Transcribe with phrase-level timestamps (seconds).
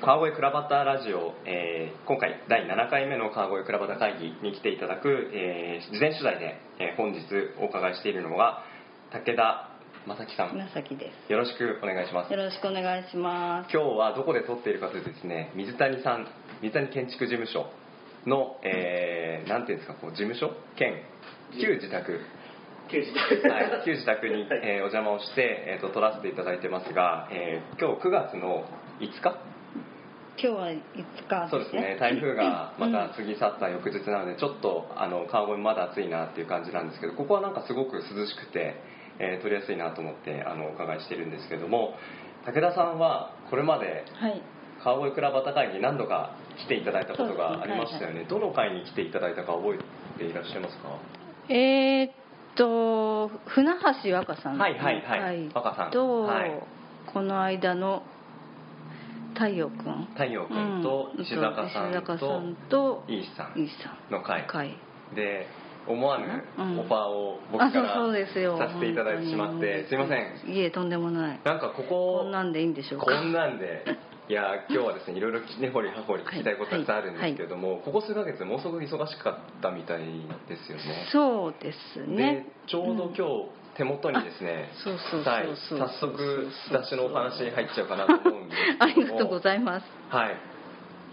[0.00, 7.20] 川越倉端ラジオ、えー今回第7回目の川越倉端会議に来ていただく、えー事前取材で、えー本日
[7.60, 8.64] お伺いしているのが
[9.12, 9.68] 武田
[10.06, 10.56] 正樹さん。
[10.56, 12.28] 紫でよろしくお願いします。
[12.28, 12.32] す。
[12.32, 13.72] よろしくお願いします。
[13.76, 16.28] 今日はどこで撮っているかというとですね水谷さん
[16.62, 17.68] 水谷建築事務所
[18.24, 20.48] の、えーなんていうんですかこう事務所？
[20.80, 20.96] 兼
[21.60, 22.24] 旧自宅。
[22.88, 23.12] 旧時
[23.48, 28.64] 代はい、旧自宅に、えーお邪魔をして、えー、と撮らせていただいてますが、えー今日9月の
[29.00, 29.36] 5日
[30.36, 30.80] 今日は5
[31.28, 31.96] 日そうですね。
[32.00, 38.74] 台風がまた過ぎ去った翌日なのでちょっとあの川越まだ暑いなっていう感じなんですけどここはなんかすごく涼しくて、
[39.18, 41.94] えー撮りやすいなと思ってあのお伺いしてるんですけども
[42.46, 44.42] 武田さんはこれまではい。
[44.82, 48.26] 川越倉端会議何度か来ていただいたことがありましたよね。
[48.28, 50.98] どの会に来ていただいたか覚えていらっしゃいますか？
[51.48, 52.10] えー、っ
[52.56, 53.72] と船
[54.04, 54.58] 橋若さん。
[54.58, 55.48] はいはいはい。
[55.54, 55.90] 若さん。
[55.90, 56.60] と、はい。
[57.12, 58.02] この間の
[59.34, 61.22] 太陽くん太陽君とうん。
[61.22, 63.58] 石坂さん石坂さとんとイースさん。
[63.58, 64.12] イースさん。
[64.12, 64.76] の会会
[65.14, 65.46] で
[65.86, 66.24] 思わぬ
[66.56, 66.80] うん。
[66.80, 70.52] オファーを僕からさせていただいてしまってすいません。
[70.52, 71.40] んいえとんでもない。
[71.44, 73.06] なんかこここんなんでいいんでしょうか。
[73.06, 73.84] こんなんで
[74.26, 80.00] いや今日はですねいろいろ根掘り葉掘り聞きたいことたくさんあるんですけれども、ここ数ヶ月ものすごく忙しかったみたい
[80.48, 81.06] ですよね。
[81.12, 82.16] そうですね。
[82.16, 89.86] でちょうど今日手元にですね、あそうそうそうはいそう早速雑誌のお話入っちゃうかなと思うんです ありがとうございます。
[90.08, 90.36] はい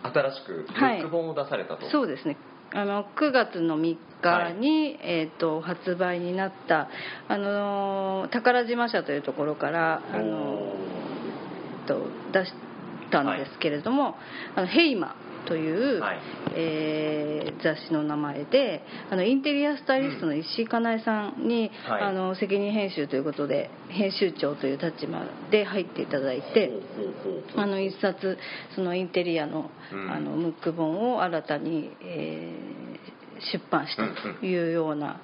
[0.04, 1.00] 新しくブはい。
[1.00, 2.36] ック本を出されたと、そうですね。
[2.74, 6.88] あの9月の3日に、えー、と発売になった、
[7.28, 12.54] あのー宝島社というところから、あのーと出し
[13.12, 14.16] たんですけれども
[14.56, 15.16] 「あのヘイマ」
[15.48, 16.18] という、はい。
[16.56, 22.02] えー雑誌の名前であのインテリアスタイリストの石井かなえさんに、はい。
[22.02, 26.72] あの責任編集ということで編集長という立場で入っていただいて。
[27.56, 28.38] あの一冊
[28.76, 30.12] そのインテリアの,、うん。
[30.12, 33.22] あのムック本を新たに、えー
[33.54, 34.04] 出版した
[34.40, 35.20] というような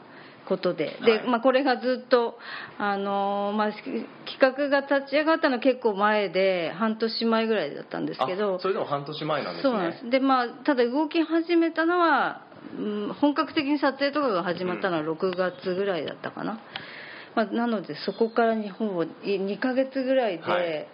[0.47, 1.28] ことで,、ではい。
[1.28, 2.38] まあ、これがずっと、
[2.78, 4.08] あのーまあ、企
[4.40, 8.56] 画が立ち上がったの結構前で半年前ぐらいだったんですけど。
[8.56, 9.72] あそれでも半年前なんですね。
[9.72, 10.09] そうなんです。
[10.09, 12.41] で、まあ、ただ動き始めたのは、
[12.78, 16.59] うん本格的に撮影とかが始まったのは6月ぐらいだったかな、
[17.34, 20.88] まあ、なのでそこからにほぼ2ヶ月ぐらいで、はい。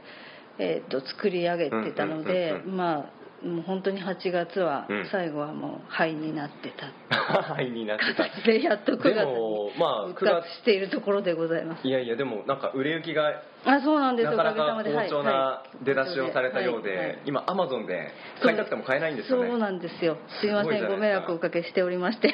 [0.60, 2.78] えー、と作り上げてたので、うんうんうんうん。
[2.78, 5.10] まあもう本当に8月はうん。
[5.12, 6.92] 最後はもう灰になってた、
[7.54, 8.24] はいになってた。
[8.46, 11.88] でやっと9月にまあ復活しているところでございます。
[11.88, 14.94] いやいやでもなんか売れ行きがあそうなんですなかなおかげさまで。
[14.94, 18.12] か好調な出だしをされたようで、はいはい今アマゾンで
[18.42, 19.50] 買いたくても買えないんですよね。
[19.50, 20.18] そうなんですよ。
[20.42, 20.70] すいますせん。
[20.70, 20.98] ごごいじゃないですか。
[20.98, 22.34] 迷惑をおかけしておりまして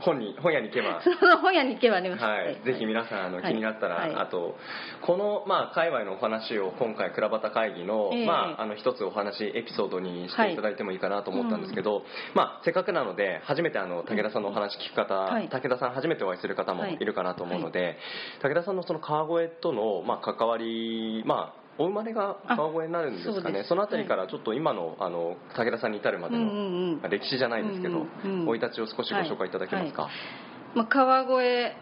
[0.00, 1.00] 本に本屋に行けば。
[1.20, 3.44] その本屋に行けばありますはい、ぜひ皆さんあのはい。
[3.44, 4.14] 気になったら、はい。
[4.14, 4.56] あと
[5.00, 8.26] この、まあ、界隈のお話を今回倉端会議の,、ええ。
[8.26, 15.48] まあ、あの一つお話エピソードにしていただいてもいいかなと思ったんですけど、まあ、せっかくなので初めてあの武田さんのお話聞く方、はい。
[15.48, 17.98] 武田さん初めてお会いする方もいるかなと思うので、
[18.42, 23.60] 武田さんのその川越との、まあ、関わり、まあお生まれが川越になるんですかね。
[23.60, 28.46] あそのあたりからちょっと今のあの武田さんに至るまでの、歴史じゃないですけどうんうんうん。
[28.46, 30.12] 生、い立ちを少しご紹介いただけますか、はい。
[30.74, 31.74] まあ、川越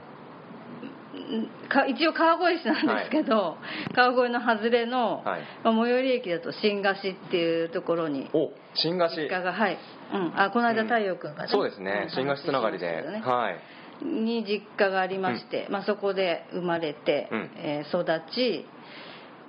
[1.12, 3.56] んか一応川越市なんですけど、
[3.94, 5.40] 川越の外れの、はい。
[5.64, 9.78] まあ、最寄り駅だと新河岸っていうところにお新河実岸家がはい、
[10.14, 12.06] うん、あこの間太陽君がね、そうですね。
[12.06, 14.04] ん新河岸つながりで、はい。
[14.04, 17.50] に実家がありまして、まあ、そこで生まれて、うん。
[17.56, 18.66] えー育ち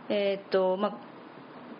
[0.09, 0.97] えーっとまあ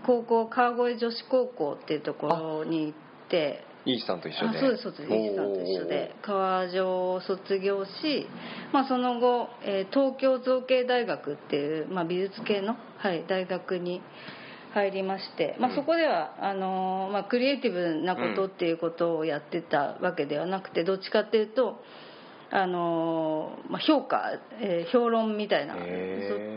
[0.06, 4.58] 高校川越女子高校っていうところに行ってイースさんと一緒で。
[4.58, 5.32] あそうですそうですイー。
[5.32, 6.16] スさんと一緒で。
[6.22, 6.81] 川上
[7.16, 8.28] を卒業し、
[8.74, 14.02] まあ、その後、えー東京造形大学っていう、まあ、美術系の、はい、大学に
[14.74, 15.76] 入りまして、まあ、うん。
[15.76, 21.81] そこではあのーまあ、クリエイティブなことっていうことをやってたわけではなくてどっちかっていうと
[22.51, 25.84] あのーまあ、評価、えー評論みたいなそっ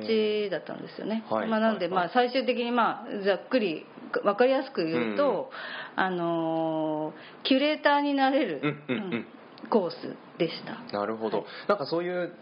[0.07, 3.87] ちだったんですよね、はいまあ、なんで、まあ、最終的に、まあ、ざっくり
[4.23, 5.51] 分かりやすく言うと、
[5.97, 9.15] あのーキュレーターになれる、うんうんうん。
[9.15, 9.27] うん
[9.71, 9.95] コース
[10.39, 10.97] でした。
[10.97, 11.47] なるほど、はい。
[11.69, 12.35] なんかそういう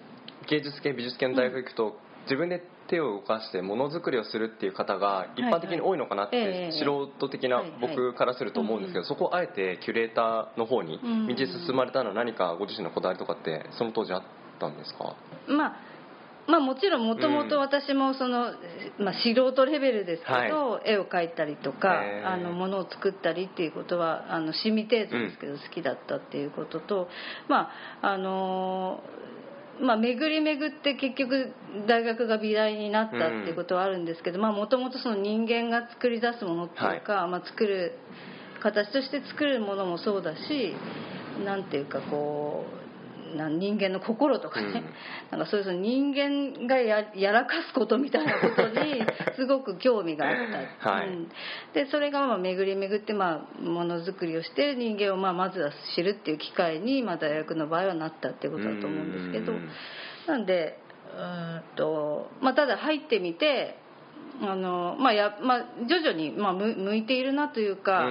[0.48, 14.22] 芸術系美術系の大学行くと、自分で手を動かしてものづくりをするっていう方が一般的に多いのかなって、素人的な僕からすると思うんですけど、そこをあえてキュレーターの方にうん道進まれたのは何かご自身のこだわりとかってその当時あっ
[14.60, 15.16] たんですか？
[15.48, 15.76] まあ
[16.48, 18.52] まあもちろんもともと私もその、
[18.98, 27.08] まあ、素人レベルですけど、絵を描いたりとかあのものを作ったりっていうことはあの趣味程度ですけど好きだったっていうことと、
[27.48, 27.70] ま
[28.02, 29.04] ああの
[29.80, 31.52] まあ、巡り巡って結局
[31.88, 37.92] 大学が美大になったっていうことはあるんですけどもともと人間が作り出すものっていうか、はい、まあ、作る
[38.62, 40.74] 形として作るものもそうだし
[41.44, 42.66] なんていうかこ
[43.32, 44.66] うな人間の心とかね、
[45.32, 49.04] うん、なんかそういう人間がややらかすことみたいなことに
[49.36, 50.36] すごく興味があっ
[50.80, 51.28] た、はい、うん、
[51.72, 59.52] でそれがまあ巡り巡ってまあものづくりをして人間をまあまずは知るっていう機会にまあ大学の場合はなったっていうことだと思うんですけど。
[60.26, 60.78] なんで
[61.14, 63.76] うんと、まあ、ただ入ってみて
[64.40, 68.06] あの、まあやまあ、徐々にまあ向いているなというか、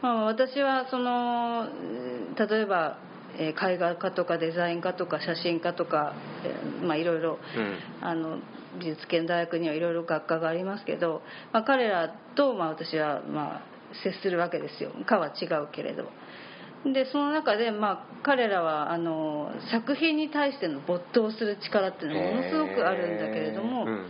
[0.00, 1.68] まあ、私はその
[2.38, 2.98] 例えば
[3.38, 6.14] えー、絵画家とかデザイン家とか写真家とか、
[6.44, 8.38] えー、まあいろいろ、うん、あの
[8.78, 13.62] 美術系の大学にはいろいろ学科がありますけど、まあ、彼らと、まあ、私は、まあ、
[14.02, 14.90] 接するわけですよ。
[15.06, 16.08] 科は違うけれど。
[16.84, 24.06] でその中で、まあ、彼らはあの作品に対しての没頭する力っていうのはものすごくあるんだけれども、うん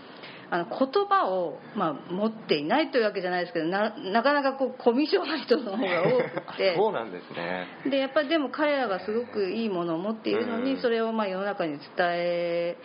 [0.53, 6.77] あの言葉を、まあ、持っていないというわけじゃないですけどななかなかこうコミュ障な人の方が多くて。
[6.77, 7.67] そうなんですね。
[7.91, 12.77] でやっぱりでも彼らがすごくいいものを持っているのに、それをまあ世の中に伝え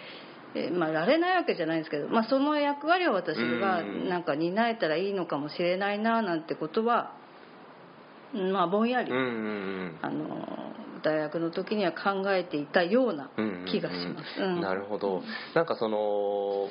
[0.72, 7.14] まあ、られないわけじゃないんですけど、まあ、その役割を私がなんか担えたらいいのかもしれないななんてことは、
[8.34, 10.58] まあ、ぼんやり、あの
[11.04, 13.30] 大学の時には考えていたような
[13.70, 14.62] 気がします。
[14.62, 15.22] なるほど。
[15.54, 16.70] なんかその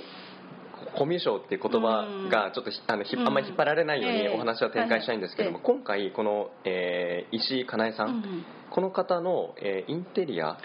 [0.96, 10.56] コミュ障っていう言葉がちょっとあのあんまり引っ張られないようにお話は展開したいんですけども、今回この、えー、石井かなえさん、この方の、えー、インテリア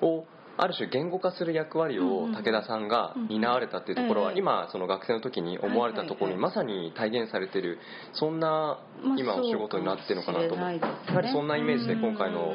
[0.00, 0.24] を、
[0.56, 7.78] ある種言語化する役割を武田さんが担われたっていうところは今その学生の時に思われたところにまさに体現されてる
[8.12, 8.78] そんな
[9.18, 12.54] 今お仕事になってるのかなと思ってやはりそんなイメージで今回の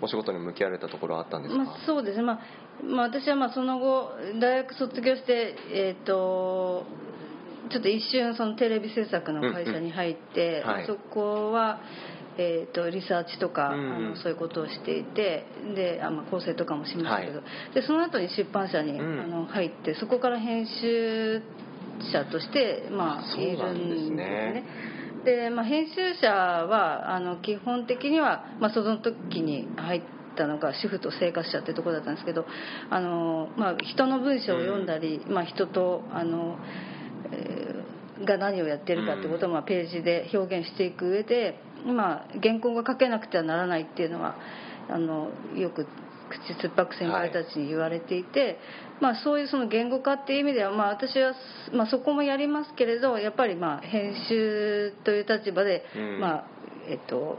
[0.00, 2.40] お仕事に向き合われたところはあったんですか、まあ、そうですね、まあ、
[2.84, 4.10] まあ、私はまあその後
[4.40, 6.84] 大学卒業して、えーと、
[7.70, 10.68] ちょっと一瞬そのテレビ制作の会社に入って、うん。
[10.68, 11.80] うんはい、そこは、
[12.38, 13.92] えーと、リサーチとか、うん。
[13.92, 21.42] あのそういうことをしていてであ、まあ、構成とかもしましたけど、はい、でその後に出版社に、うん、あの入ってそこから編集
[22.12, 24.64] 者として、まあ、いるんですね。
[25.26, 30.02] で、まあ、編集者はあの基本的には、まあ、その時に入っ
[30.36, 32.46] たのが主婦と生活者ってとこだったんですけど
[32.88, 36.56] あの、まあ、人の文章を読んだり、うん、まあ、人とあの、
[37.32, 44.36] えー、が何をやってるかってことを、まあ、ページで表現していく上で、まあ、原稿が書けなくてはならないっていうのは
[44.88, 45.88] あのよく
[46.30, 48.56] 口酸っぱく先輩たちに言われていて、はい、
[49.00, 51.34] まあ、そういうその言語化っていう意味では、まあ、私は、
[51.72, 56.44] まあ、そこもやりますけれどやっぱりまあ編集という立場で、うん、まあ
[56.88, 57.38] えっと、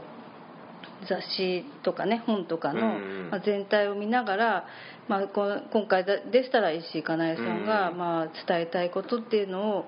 [1.08, 2.98] 雑誌とかね本とかの、
[3.30, 4.64] まあ、全体を見ながら、
[5.08, 9.84] まあ、今回でしたら石井かなえさんが、まあ、伝えたいことっていうのを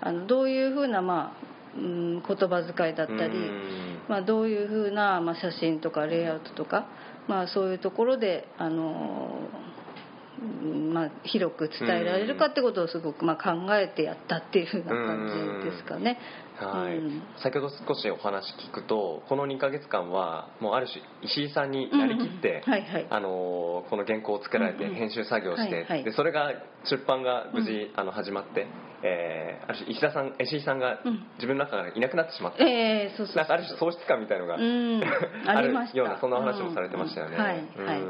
[0.00, 3.50] あのどういうふうな、まあうん、言葉遣いだったり、
[4.08, 6.86] まあ、どういうふうな、まあ、写真とかレイアウトとか
[7.28, 9.38] まあ、そういうところであの、
[10.92, 16.18] まあ、広く伝えられるかってことをすごく、まあ、考えてやったっていうふうな感じですかね。
[16.66, 22.62] はい、うん、先ほど少しお話聞くとこの2か月間はもうある種石井さんになりきって、
[23.10, 26.52] あのこの原稿を作られて編集作業して、でそれが
[26.84, 28.66] 出版が無事、うん、あの始まって、
[29.02, 31.00] えー、ある種石田さん石井さんが
[31.36, 35.02] 自分の中からいなくなってしまった、うんえー、そうそうなんかある種喪失感みたいのが、うん、
[35.46, 37.36] あるようなそんな話もされてましたよね。
[37.36, 38.00] はい、はい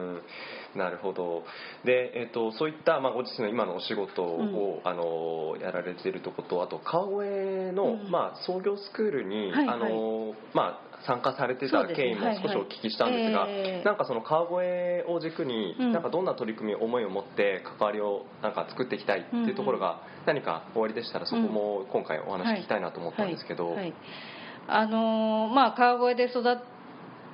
[0.75, 1.44] なるほど。
[1.84, 23.76] で、えーと、そういった、まあ、ご自身の今のお仕事を、うん、あのやられているとことあと川越の、うん、まあ、創業スクールに、はいはい、あのまあ、参加されてた経緯も少しお聞きしたんですが、ねはいはい、なんかその川越を軸に、うん、なんかどんな取り組み思いを持って関わりをなんか作っていきたいっていうところが何か終わりでしたらそこも今回お話聞きたいなと思ったんですけど。
[24.70, 26.58] あのまあ、川越で育っ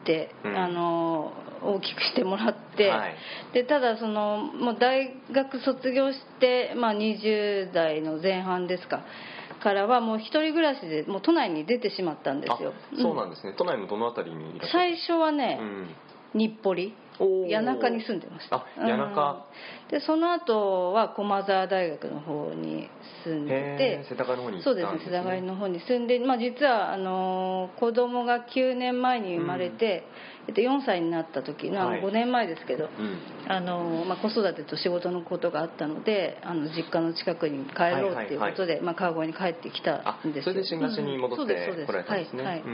[0.05, 1.33] て、あの
[1.65, 3.15] 大きくしてもらって、はい、
[3.53, 9.05] でただそのもう大学卒業して、まあ、20代の前半ですか。
[9.63, 12.75] からはもう一人暮らしでもう都内に出てしまったんですよ。
[13.01, 15.59] そうなんですね、うん、都内のどの辺りにいらっしゃる最初はね、
[16.35, 17.05] うん、日暮里。
[17.19, 18.57] 谷中に住んでました。
[18.57, 19.45] あ谷中、
[19.87, 22.89] うん、でその後は駒澤大学の方に
[23.25, 24.07] 住んでて。
[24.11, 30.03] 世田谷の方に、ね、そうですね世田谷の方に住んで、まあ、実はあの子供が9年前に生まれて、
[30.34, 33.19] うん、えっと、4歳になった時の、はい、5年前ですけど、うん、
[33.51, 40.53] あのまあ、子育てと仕事のことがあったのであの実家の近くに帰ろうっていうことで、まあ、川越に帰ってきたんですよ。
[40.53, 42.65] それで新河岸に戻ってこられたんですね、はいはい、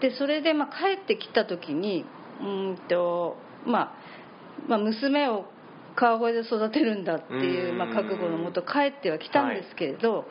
[0.00, 2.04] でそれで、まあ、帰ってきた時に
[2.40, 3.94] うんとまあ、
[4.68, 5.46] まあ、娘を
[5.96, 10.26] 川越で育てるんだっていう、まあ、覚悟のもと帰ってはきたんですけれど、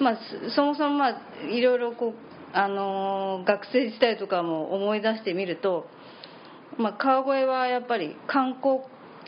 [0.00, 0.18] まあ、
[0.54, 5.86] そもそもまあいろいろこう、あのー学生時代とかも思い出してみると、
[6.78, 8.80] まあ、川越はやっぱり観光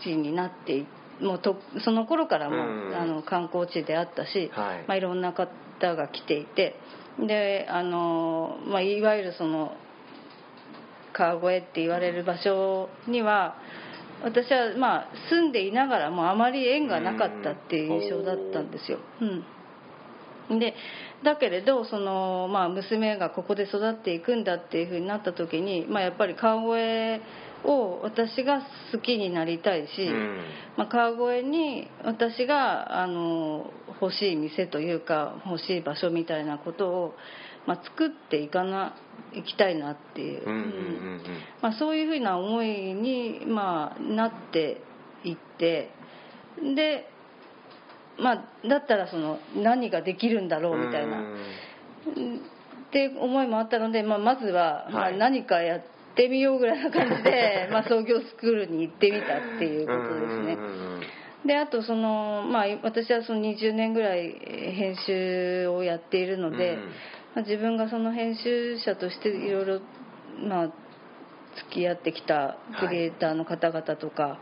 [0.02, 0.86] 地になってい
[1.20, 2.96] もうとその頃からも、うん。
[2.96, 4.84] あの観光地であったし、はい。
[4.86, 5.48] まあ、いろんな方
[5.96, 6.76] が来ていて
[7.18, 9.72] であの、まあ、いわゆるその
[11.12, 13.56] 川越って言われる場所には
[14.22, 18.98] 私はまあ住んでいながらもあまり縁がなかったっていう印象だったんですよ。
[19.20, 19.44] うん、
[20.50, 20.74] で
[21.22, 27.22] だけれどその、まあ、娘がここで育っていくんだっていうふうになった時に、まあ、やっぱり川越
[27.64, 28.60] を私が
[28.92, 30.38] 好きになりたいし、うん。
[30.76, 33.70] まあ、川越に私があの
[34.00, 37.14] 欲しい店というか欲しい場所みたいなことを、
[37.66, 38.94] まあ、作っていかな
[39.32, 41.22] いきたいなっていう、うんうんうんうん。
[41.62, 44.82] まあ、そういうふうな思いに、まあ、なって
[45.24, 45.90] いって
[46.76, 47.08] で、
[48.18, 51.20] まあ、だったらその何ができるんだろうみたいな。
[51.20, 55.18] って思いもあったので、まあ、まずは、まあ、はい。
[55.18, 55.80] 何かやっ
[56.14, 60.58] てみようぐらいな感じで、 まあ、創業スクールに行ってみたっていうことですね。
[61.44, 66.78] であとその、まあ、私はその20年ぐらい編集をやっているので、うん。
[66.78, 66.88] ま
[67.36, 69.80] あ、自分がその編集者としていろいろ
[70.48, 70.66] まあ
[71.56, 74.38] 付き合ってきたクリエイターの方々とか、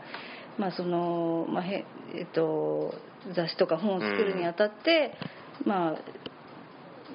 [0.57, 2.93] まあそのまあへえっと、
[3.35, 5.13] 雑誌とか本を作るにあたって、
[5.65, 5.97] まあ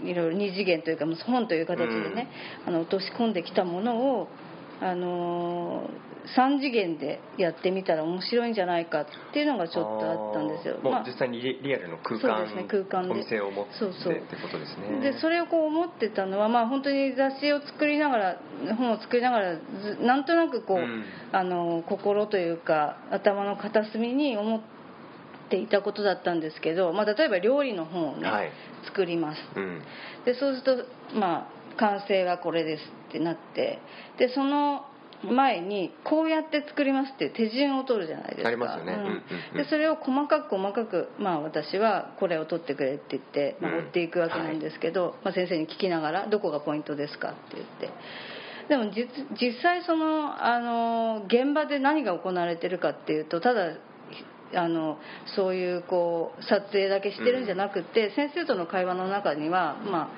[0.05, 2.29] いろいろ二次元というか本という形でね、
[2.67, 4.29] あの落とし込んできたものを
[4.81, 5.91] あの
[6.37, 10.79] 3次元でやってみたら面白いんじゃないかっていうのがちょっとあったんですよ。
[10.83, 11.05] まあ。
[11.07, 13.15] 実際にリリアルの空間そうですね空間で。
[13.15, 14.13] お店を持ってそうそう。
[14.13, 15.01] ってことですね。
[15.01, 18.37] でそれをこう思ってたのは、まあ、本当に雑誌を作りながら
[18.77, 21.05] 本を作りながらずなんとなくこう、うん。
[21.33, 24.78] あの心というか頭の片隅に思って
[25.57, 28.51] いたことだったんですけど、まあ、例えば料理の本をね、はい。
[28.85, 29.39] 作ります。
[29.57, 29.83] うん。
[30.25, 33.79] でそうすると、まあ、完成はこれですってなって
[34.19, 34.85] でその
[35.25, 38.49] 前にこうやって作りますっていう手順を取るじゃないですか。
[38.49, 38.93] ありますよね。
[38.93, 39.01] うん。
[39.01, 39.57] うんうんうん。
[39.57, 47.91] でそれを細かく細かく、まあ、私はこれを取ってくれって言って、ま追っていくわけなんですけど、まあ、先生に聞きながらどこがポイントですかって言って。
[48.69, 49.09] でも実
[49.41, 53.73] 実際そのあの現場で何が行われてるかっていうとただ
[54.55, 54.99] あの
[55.37, 60.09] そういうこう撮影だけしてるんじゃなくて、先生との会話の中には、まあ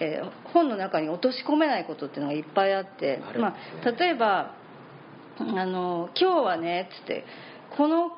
[0.00, 3.38] えー本の中に落とし込めないことっていうのがいっぱいあってね。
[3.38, 4.54] まあ、例えば
[5.38, 7.24] あの「今日はね」っつって
[7.76, 8.12] 「この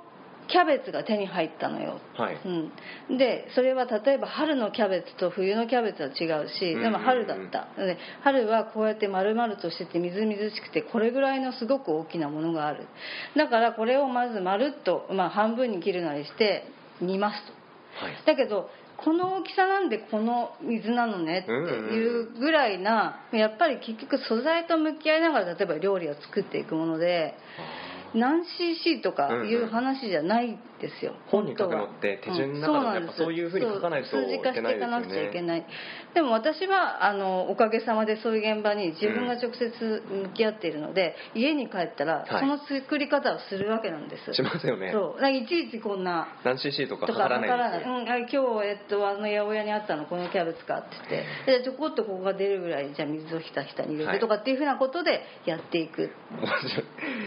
[0.49, 2.39] キャベツが手に入ったのよ」はい。
[2.45, 7.69] うん、でそれは例えば春のキャベツと冬のキャベツは違うしでも春だった。
[7.77, 12.87] で春はこうやって丸々としててみずみずしくてこれぐらいのすごく大きなものがある。
[13.37, 16.67] だからこれをまずまるっと、まあ、半分に切るなりして
[17.01, 17.53] 煮ますと。
[18.05, 18.15] はい。
[18.27, 27.35] だけどこの大きさなんでこの水なのねっていうぐらいなやっぱり結局素材と向き合いながら例えば料理を作っていくもので
[28.15, 35.67] 何 cc とかいう話じゃないですよ、本に書くのって手順の中でやっぱそういうふうに書かないとそう数字化していかなくちゃいけいない
[36.15, 42.41] でも私はあのおかげさまでそういう現場に自分が直接向き合っているので、家に帰ったらはい。
[42.41, 44.93] その作り方をするわけなんです、しますよね。
[44.93, 45.31] そう。
[45.31, 47.95] いちいちこんな何 cc とかと測からない、ないんですよ。
[47.95, 51.59] うん、あ今日、えっと、あの八百屋にあったのこのキャベツかって言って。
[51.59, 54.15] でちょこっとここが出るぐらいじゃあ水をひたひたに入れはい。
[54.17, 56.11] てとかっていうふうなことでやっていく、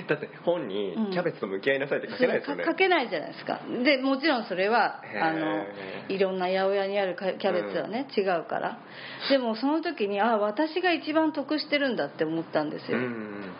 [0.07, 3.61] だって本にキャベツと向き合いなさいって書けないですよね、書けないじゃないですか。
[3.83, 5.63] でもちろんそれはあの
[6.09, 8.77] いろんな八百屋にあるかキャベツはね、違うから。
[9.29, 13.53] でもその時にあ私が一番得してるんだって思ったんですよ、うん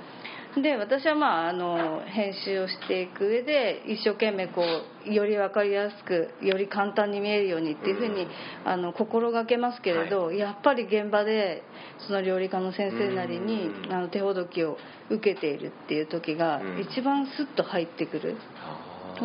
[0.62, 4.64] で私はまああの編集をしていく上で一生懸命こ
[5.06, 8.30] うより分かりやすくより簡単に見えるようにっていうふうに、うん。
[8.66, 11.64] あの心がけますけれど、やっぱり現場で
[12.08, 13.94] その料理家の先生なりに、うん。
[13.94, 14.78] あの手ほどきを
[15.10, 16.80] 受けているっていう時がうん。
[16.82, 18.38] 一番スッと入ってくる、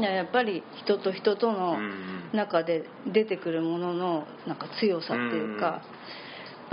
[0.01, 5.83] ややっぱり人と人とのうん中で出てくるもののなんか強さっていうか、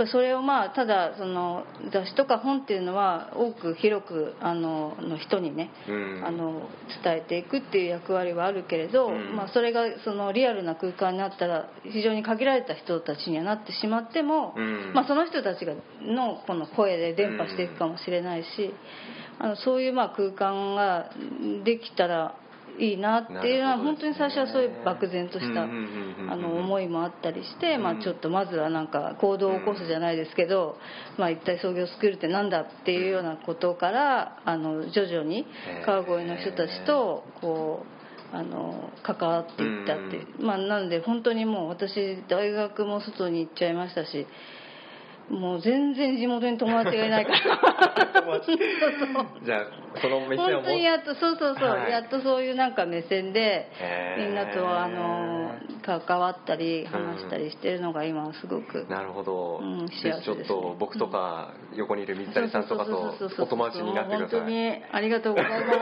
[0.06, 6.24] それをまあただその雑誌とか本っていうのは多く広くあのの人にね、うん。
[6.24, 6.68] あの
[7.02, 9.36] 伝えていくっていう役割はあるけれど、うん。
[9.36, 14.92] まあ、それがそのリアルな空間になったら非常に限られた人たちにはなってしまっても、うん。
[14.94, 18.72] まあ、その人たちがのこの声で伝播していくかもしれないし、
[19.38, 21.10] あのそういうまあ空間が
[21.64, 22.36] できたら
[22.80, 30.76] いいなっていうのは、なるほど本当に最初はそういう漠然とした思いもあったりして、まあ、うんちょっとまずはなんか行動を起こすじゃないですけど、
[31.18, 35.46] まあ、一体創業スクールってなんだっていうようなことからあの徐々に
[35.84, 37.84] 川越の人たちとこ
[38.32, 44.26] うあの関わっていったって、まあなので本当にもう私大学も外に行っちゃいましたし
[45.30, 47.38] もう全然地元に友達がいないから。
[49.44, 51.90] じゃあその目線を本当にやっとそうそうそう、はい。
[51.90, 53.68] やっとそういうなんか目線で
[54.18, 55.54] みんなとあの
[55.84, 60.20] 関わったりん話したりしてるのが今はすごく、なるほど、うんぜ幸せですね。
[60.20, 64.40] ひちょっと僕とか横にいる水谷さんとかとお友達になってください。
[64.40, 65.72] 本当にありがとうございま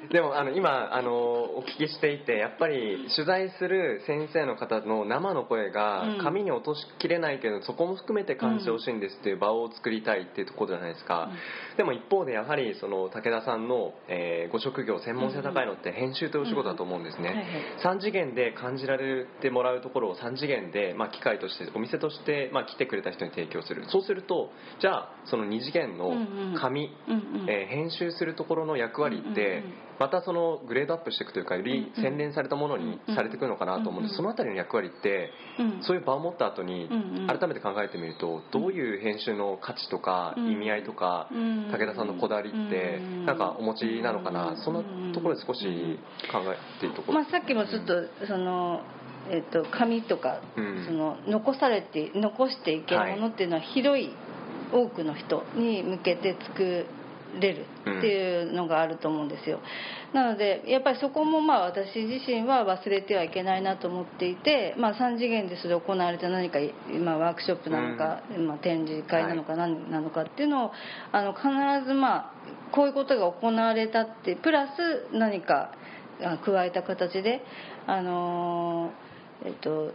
[0.00, 0.10] す。
[0.12, 6.30] でもあの今あのお聞きしていてやっぱり取材する先生の方の生の声がうん。
[6.30, 11.30] 紙に落としきれないけど、そこも含めて感じてほしいんですっていう場を作りたいっていうところじゃないですか、
[11.76, 17.98] でも一方でやはりその武田さんの、えーご職業専門性高いのって編集というお仕事だと思うんですね、はいはい。
[17.98, 23.84] 3次元で感じられてもらうところを3次元で、まあ、機械としてお店として、まあ、来てくれた人に提供する。
[23.88, 26.12] そうするとじゃあその2次元の
[26.60, 26.90] 紙、
[27.48, 29.62] えー編集するところの役割って、
[30.00, 35.82] またそのグレードアップしていくというかより洗練されたものにされていくのかなと思うんでそのあたりの役割って、うん。
[35.82, 36.88] そういう場を持った後に
[37.28, 40.52] 改めて考えてみるとどういう編集の価値とかうん。
[40.52, 41.70] 意味合いとか、うん。
[41.70, 43.26] 武田さんのこだわりってうん。
[43.26, 44.56] なんかお持ちなのかな、うん。
[44.64, 45.60] そんなところで少し
[46.32, 47.92] 考えているところ、まあ、さっきもちょっと
[48.26, 48.80] その、
[49.30, 50.86] えっと紙とか、うん。
[50.86, 54.08] その残されて残していけるものっていうのは広い
[54.72, 56.86] 多くの人に向けて作
[57.38, 59.60] れるっていうのがあると思うんですよ、
[60.12, 66.58] なのでやっぱりそこもまあ私自身は忘れてはいけないなと思っていて、まあ、3次元でそれ行われた何か、
[67.04, 70.70] まあ、ワークショップなのか、まあ、展示会なのか何なのかっていうのを
[71.12, 71.48] あの必
[71.86, 72.32] ずまあ
[72.72, 75.72] こういうことが行われたってプラス何か
[76.22, 77.42] あ加えた形で、
[77.86, 79.10] あのー
[79.42, 79.92] えっと、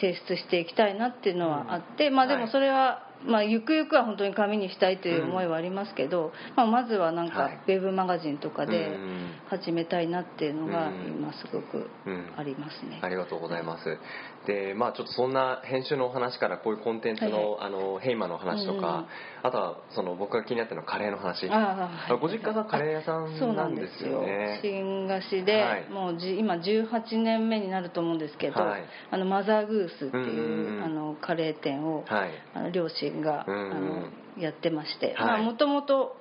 [0.00, 13.00] 提出していきたいなっていうのはあって、まあ、でもそれは、まあ、ゆくゆくは本当に紙にしたいという思いはありますけど、まあ、まずはなんはいかウェブマガジンとかでうん始めたいなっていうのがうん今すごくうんありますね。
[13.02, 13.98] ありがとうございます。
[14.46, 19.06] で、まあちょっとそんな編集のお話からこういうコンテンツの、はいあのヘイマの話とか、
[19.42, 21.48] あとはその僕が気になってるのはカレーの話。
[21.50, 24.60] ああご実家がカレー屋さんそうなんですよね。
[24.62, 32.30] 新菓子で、はいもうじ今18年目になると思うんですけど、はいあのマザーグースっていう,、うんうんうんあのカレー店を、はい。
[32.54, 33.72] あの両親が、うんうん。
[33.72, 35.14] あのやってまして。
[35.14, 35.42] はい。
[35.42, 36.16] もともと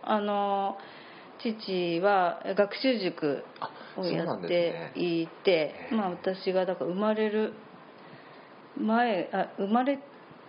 [1.40, 3.70] 父は学習塾あ、
[4.00, 4.42] をやっ。
[4.42, 7.54] ていて、へえまあ、私がだから生まれる
[8.78, 10.00] 前あ生まれ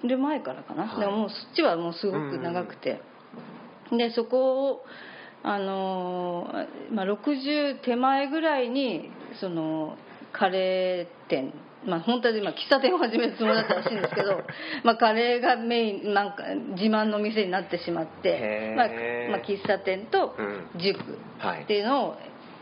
[0.03, 1.01] る前からかな、はい。
[1.01, 3.01] でももうそっちはもうすごく長くて、
[3.91, 4.85] でそこを
[5.43, 9.97] あのー、まあ、60手前ぐらいにその
[10.33, 11.53] カレー店
[11.87, 14.43] まあ本当は今喫茶店を始めるつもりだったらしいんですけど
[14.85, 18.89] まあカレーがメインなんか自慢の店になってしまってまあ
[19.31, 20.71] まあ、喫茶店とうん。
[20.77, 21.63] 塾はい。
[21.63, 22.17] っていうのを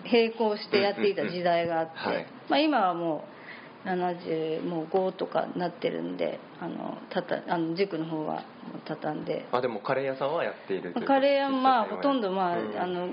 [0.05, 3.25] 並行してやっていた時代があって、まあ、今はも
[3.85, 8.43] う70もう5とかなってるんであのたたあの塾の方は
[8.87, 9.47] 畳んで。
[9.53, 12.79] あ、でもカレー屋さんはやっているカレー屋はまあほとんどまあ、うん。
[12.79, 13.09] あの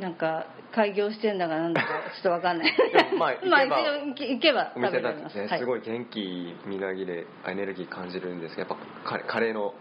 [0.00, 2.72] なんか開業してんだかなんだかちょっとわかんない。
[3.18, 9.74] まあ 行けば行け行けばお食べ店だってね、られますごい元気みなぎれエネルギー感じるんですけどやっぱカレーの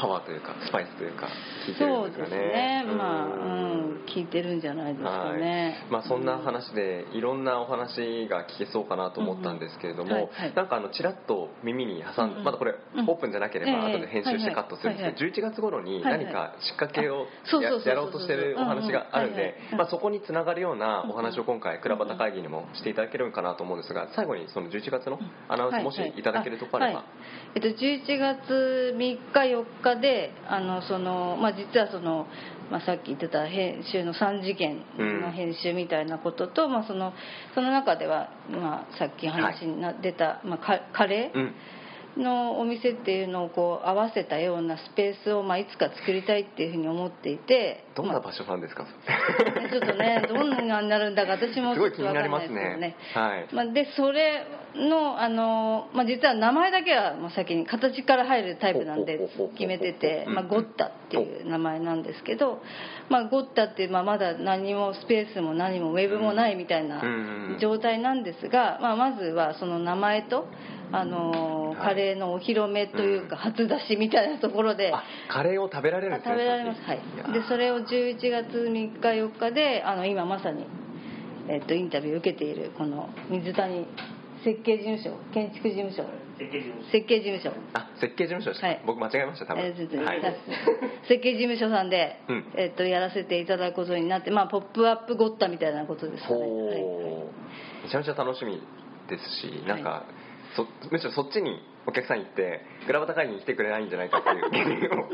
[0.00, 2.84] パワーというかスパイスというか効いてるそうですんですかね。
[2.84, 3.80] ねまあううん。
[4.16, 5.92] いてるんじゃないですかね、はい。
[5.92, 10.22] まあ、そんな話でいろんなお話が聞けそうかなと思ったんですけれども、うん。
[10.22, 10.54] うんはいはい。
[10.54, 12.44] なんかあのちらっと耳に挟んで、うんうん。
[12.44, 13.06] まだこれオうん。
[13.06, 15.32] ープンじゃなければええ後で編集してカットするんですけど、はい。
[15.32, 16.24] 11月頃にはいはい。
[16.24, 17.26] 何か仕掛けを
[17.86, 19.76] やろうとしてるお話があるんでうんうんはいはい。
[19.76, 27.06] まあそこにつながるようなお話を今回倉端会議にもしていただけるかなと思うんですが最後にその11月のアナウンスもしいただけるとこあれば、はい。
[27.56, 32.26] えっと、11月3日4日であのその、まあ、実はその、
[32.70, 37.12] まあ、さっき言ってた編集の3次元の編集みたいなことと、まあ、その
[37.54, 41.54] その中では、まあ、さっき話にな出た、まあ、カカレー、うん
[42.16, 47.84] のお店っていうのをこう合わせたようなスペースを、まあ、いつか作りたいっていうふうに思っていて。
[47.96, 48.86] まあどんな場所なんですか、
[49.70, 53.48] ちょっとねどんなになるんだか私もすごい気になりますちょっとわかんないねですけどはい。
[53.52, 59.18] まあ、でそれのあの、まあ、実は名前だけはもう先に形から入るタイプなんで
[59.54, 62.62] 決めてて、うんまあ、ゴッタっていう名前なんですけど、
[63.08, 67.02] まあ、ゴッタって、まあ、まだ何もスペースも何もウェブもないみたいな
[67.60, 70.46] 状態なんですが、まあ、まずはその名前と
[70.92, 71.76] あのはい。
[71.90, 74.92] カレーのお披露目というか初出しみたいなところで。
[74.92, 76.82] あカレーを食べられるんあですね食べられます。
[76.82, 77.00] はい。
[77.18, 80.66] やでそれを11月3日4日であの今まさに、
[81.48, 83.86] えっとインタビューを受けているこの水谷
[84.44, 86.04] 設計事務所建築事務所。
[86.38, 86.90] 設計事務所。
[86.90, 87.52] 設計事務所。
[87.74, 88.82] あ設計事務所でした、はい。
[88.86, 90.20] 僕間違えました多分、えーはい、
[91.08, 92.44] 設計事務所さんで、うん。
[92.56, 96.50] えっとやらせていただくことになってまあポップアップゴッタみたいなことですかね、はい。
[97.84, 98.62] めちゃめちゃ楽しみ
[99.08, 100.06] ですしなんか、
[100.56, 105.08] そむしろそっちにお客さん行ってクラバタ会議に来てくれないんじゃないかっていう懸念を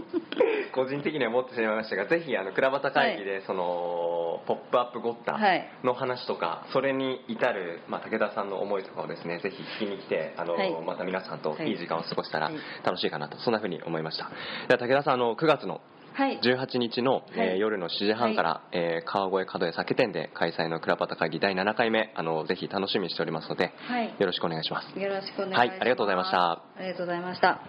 [0.75, 5.68] 個人的には持ってしまいましたがぜひあのクラバタ会議でその、ポップアップゴッタはい。
[5.85, 10.72] の話とかそれに至る、まあ、武田さんの思いとかをですねぜひ聞きに来てあの、はい。
[10.85, 11.70] また皆さんとはい。
[11.70, 12.57] いい時間を過ごしたらはい。
[12.85, 14.31] 楽しいかなとそんなふうに思いました。
[14.68, 15.81] では武田さんあの9月の
[16.16, 16.40] はい。
[16.42, 17.61] 18日の、えーはい。
[17.61, 24.14] 夜の7時半から、えー川越角屋酒店で開催のクラバタ会議第7回目あのぜひ楽しみにしておりますので、はい。
[24.18, 24.98] よろしくお願いします。
[24.98, 26.52] よろしくお願いします、はいありがとうございました。
[26.52, 27.61] ありがとうございました